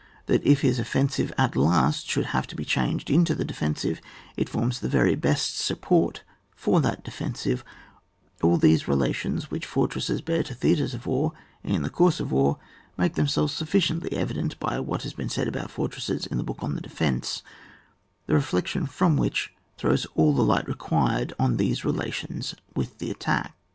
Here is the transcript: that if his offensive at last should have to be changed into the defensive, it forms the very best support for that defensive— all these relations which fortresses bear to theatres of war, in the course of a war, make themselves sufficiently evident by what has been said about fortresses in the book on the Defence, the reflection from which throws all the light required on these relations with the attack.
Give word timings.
that 0.25 0.43
if 0.43 0.61
his 0.61 0.79
offensive 0.79 1.31
at 1.37 1.55
last 1.55 2.07
should 2.07 2.25
have 2.33 2.47
to 2.47 2.55
be 2.55 2.65
changed 2.65 3.11
into 3.11 3.35
the 3.35 3.45
defensive, 3.45 4.01
it 4.35 4.49
forms 4.49 4.79
the 4.79 4.89
very 4.89 5.13
best 5.13 5.55
support 5.59 6.23
for 6.55 6.81
that 6.81 7.03
defensive— 7.03 7.63
all 8.41 8.57
these 8.57 8.87
relations 8.87 9.51
which 9.51 9.63
fortresses 9.63 10.19
bear 10.19 10.41
to 10.41 10.55
theatres 10.55 10.95
of 10.95 11.05
war, 11.05 11.33
in 11.63 11.83
the 11.83 11.89
course 11.91 12.19
of 12.19 12.31
a 12.31 12.35
war, 12.35 12.57
make 12.97 13.13
themselves 13.13 13.53
sufficiently 13.53 14.11
evident 14.13 14.59
by 14.59 14.79
what 14.79 15.03
has 15.03 15.13
been 15.13 15.29
said 15.29 15.47
about 15.47 15.69
fortresses 15.69 16.25
in 16.25 16.37
the 16.39 16.43
book 16.43 16.63
on 16.63 16.73
the 16.73 16.81
Defence, 16.81 17.43
the 18.25 18.33
reflection 18.33 18.87
from 18.87 19.17
which 19.17 19.53
throws 19.77 20.07
all 20.15 20.33
the 20.33 20.41
light 20.41 20.67
required 20.67 21.31
on 21.37 21.57
these 21.57 21.85
relations 21.85 22.55
with 22.75 22.97
the 22.97 23.11
attack. 23.11 23.55